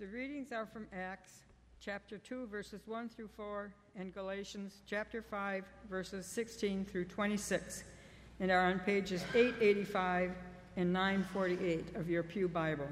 The 0.00 0.06
readings 0.06 0.50
are 0.50 0.64
from 0.64 0.86
Acts 0.94 1.40
chapter 1.78 2.16
2, 2.16 2.46
verses 2.46 2.80
1 2.86 3.10
through 3.10 3.28
4, 3.36 3.70
and 3.96 4.14
Galatians 4.14 4.80
chapter 4.86 5.20
5, 5.20 5.62
verses 5.90 6.24
16 6.24 6.86
through 6.86 7.04
26, 7.04 7.84
and 8.40 8.50
are 8.50 8.70
on 8.70 8.78
pages 8.78 9.22
885 9.34 10.30
and 10.78 10.90
948 10.90 11.96
of 11.96 12.08
your 12.08 12.22
Pew 12.22 12.48
Bible. 12.48 12.88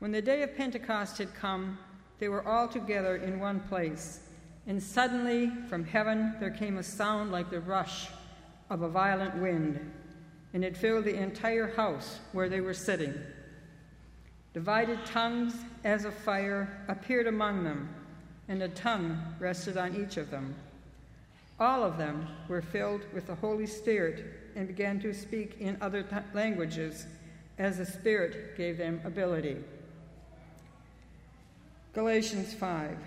When 0.00 0.12
the 0.12 0.20
day 0.20 0.42
of 0.42 0.54
Pentecost 0.54 1.16
had 1.16 1.34
come, 1.34 1.78
they 2.18 2.28
were 2.28 2.46
all 2.46 2.68
together 2.68 3.16
in 3.16 3.40
one 3.40 3.60
place, 3.60 4.20
and 4.66 4.82
suddenly 4.82 5.50
from 5.70 5.82
heaven 5.82 6.34
there 6.40 6.50
came 6.50 6.76
a 6.76 6.82
sound 6.82 7.32
like 7.32 7.48
the 7.48 7.60
rush 7.60 8.08
of 8.68 8.82
a 8.82 8.88
violent 8.90 9.34
wind, 9.36 9.80
and 10.52 10.62
it 10.62 10.76
filled 10.76 11.06
the 11.06 11.14
entire 11.14 11.74
house 11.74 12.18
where 12.32 12.50
they 12.50 12.60
were 12.60 12.74
sitting. 12.74 13.14
Divided 14.54 14.98
tongues 15.06 15.54
as 15.82 16.04
of 16.04 16.12
fire 16.12 16.68
appeared 16.88 17.26
among 17.26 17.64
them, 17.64 17.88
and 18.48 18.62
a 18.62 18.68
tongue 18.68 19.18
rested 19.38 19.78
on 19.78 19.96
each 19.96 20.18
of 20.18 20.30
them. 20.30 20.54
All 21.58 21.82
of 21.82 21.96
them 21.96 22.26
were 22.48 22.60
filled 22.60 23.00
with 23.14 23.26
the 23.26 23.34
Holy 23.34 23.66
Spirit 23.66 24.24
and 24.54 24.68
began 24.68 25.00
to 25.00 25.14
speak 25.14 25.56
in 25.58 25.78
other 25.80 26.04
languages 26.34 27.06
as 27.58 27.78
the 27.78 27.86
Spirit 27.86 28.56
gave 28.56 28.76
them 28.76 29.00
ability. 29.04 29.56
Galatians 31.94 32.52
5. 32.52 32.98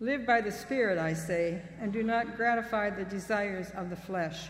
Live 0.00 0.24
by 0.24 0.40
the 0.40 0.52
Spirit, 0.52 0.96
I 0.96 1.12
say, 1.12 1.60
and 1.80 1.92
do 1.92 2.02
not 2.02 2.36
gratify 2.36 2.88
the 2.88 3.04
desires 3.04 3.70
of 3.76 3.90
the 3.90 3.96
flesh. 3.96 4.48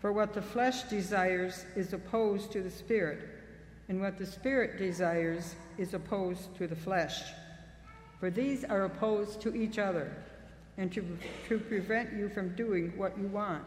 For 0.00 0.12
what 0.12 0.32
the 0.32 0.42
flesh 0.42 0.84
desires 0.84 1.64
is 1.74 1.92
opposed 1.92 2.52
to 2.52 2.62
the 2.62 2.70
Spirit 2.70 3.37
and 3.88 4.00
what 4.00 4.18
the 4.18 4.26
Spirit 4.26 4.78
desires 4.78 5.54
is 5.78 5.94
opposed 5.94 6.54
to 6.56 6.66
the 6.66 6.76
flesh. 6.76 7.22
For 8.20 8.30
these 8.30 8.64
are 8.64 8.84
opposed 8.84 9.40
to 9.42 9.54
each 9.54 9.78
other, 9.78 10.14
and 10.76 10.92
to, 10.92 11.18
to 11.48 11.58
prevent 11.58 12.12
you 12.12 12.28
from 12.28 12.54
doing 12.54 12.92
what 12.96 13.18
you 13.18 13.26
want. 13.28 13.64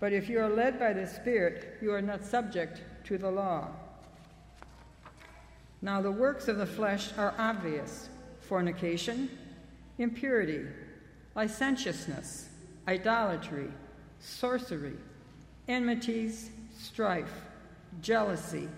But 0.00 0.12
if 0.12 0.28
you 0.28 0.38
are 0.40 0.48
led 0.48 0.78
by 0.78 0.92
the 0.92 1.06
Spirit, 1.06 1.78
you 1.80 1.92
are 1.92 2.02
not 2.02 2.24
subject 2.24 2.82
to 3.04 3.16
the 3.16 3.30
law. 3.30 3.68
Now, 5.80 6.02
the 6.02 6.10
works 6.10 6.48
of 6.48 6.58
the 6.58 6.66
flesh 6.66 7.10
are 7.16 7.34
obvious 7.38 8.08
fornication, 8.40 9.30
impurity, 9.98 10.66
licentiousness, 11.34 12.48
idolatry, 12.86 13.68
sorcery, 14.20 14.96
enmities, 15.66 16.50
strife 16.78 17.32
jealousy, 18.00 18.68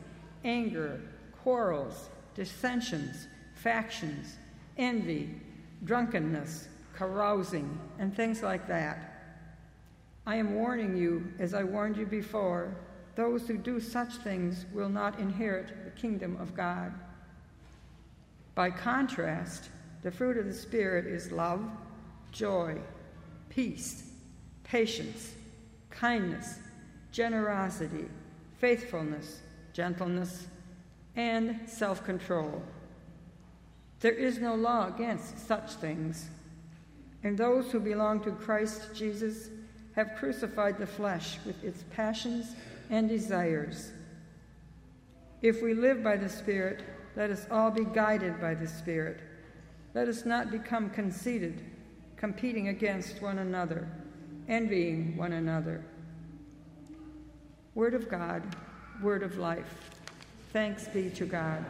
anger, 0.46 1.00
quarrels, 1.42 2.08
dissensions, 2.34 3.26
factions, 3.54 4.36
envy, 4.78 5.34
drunkenness, 5.84 6.68
carousing, 6.94 7.78
and 7.98 8.14
things 8.14 8.42
like 8.42 8.66
that. 8.68 9.12
I 10.26 10.36
am 10.36 10.54
warning 10.54 10.96
you, 10.96 11.32
as 11.38 11.52
I 11.52 11.62
warned 11.62 11.96
you 11.96 12.06
before, 12.06 12.74
those 13.14 13.46
who 13.46 13.56
do 13.58 13.80
such 13.80 14.14
things 14.16 14.64
will 14.72 14.88
not 14.88 15.18
inherit 15.18 15.84
the 15.84 15.90
kingdom 15.90 16.36
of 16.40 16.54
God. 16.54 16.92
By 18.54 18.70
contrast, 18.70 19.68
the 20.02 20.10
fruit 20.10 20.38
of 20.38 20.46
the 20.46 20.54
Spirit 20.54 21.06
is 21.06 21.32
love, 21.32 21.62
joy, 22.32 22.78
peace, 23.50 24.04
patience, 24.64 25.34
kindness, 25.90 26.58
generosity 27.12 28.06
faithfulness, 28.58 29.40
gentleness, 29.76 30.46
and 31.16 31.60
self 31.66 32.02
control. 32.02 32.62
There 34.00 34.12
is 34.12 34.38
no 34.38 34.54
law 34.54 34.88
against 34.88 35.46
such 35.46 35.72
things, 35.72 36.28
and 37.22 37.36
those 37.36 37.70
who 37.70 37.80
belong 37.80 38.20
to 38.24 38.30
Christ 38.30 38.88
Jesus 38.94 39.50
have 39.94 40.16
crucified 40.16 40.78
the 40.78 40.86
flesh 40.86 41.38
with 41.44 41.62
its 41.62 41.84
passions 41.94 42.56
and 42.88 43.06
desires. 43.06 43.92
If 45.42 45.62
we 45.62 45.74
live 45.74 46.02
by 46.02 46.16
the 46.16 46.28
Spirit, 46.28 46.82
let 47.14 47.30
us 47.30 47.46
all 47.50 47.70
be 47.70 47.84
guided 47.84 48.40
by 48.40 48.54
the 48.54 48.66
Spirit. 48.66 49.20
Let 49.92 50.08
us 50.08 50.24
not 50.24 50.50
become 50.50 50.88
conceited, 50.88 51.62
competing 52.16 52.68
against 52.68 53.20
one 53.20 53.38
another, 53.38 53.88
envying 54.48 55.16
one 55.16 55.34
another. 55.34 55.84
Word 57.74 57.92
of 57.92 58.08
God, 58.08 58.56
word 59.02 59.22
of 59.22 59.38
life. 59.38 60.00
Thanks 60.52 60.88
be 60.88 61.10
to 61.10 61.26
God. 61.26 61.64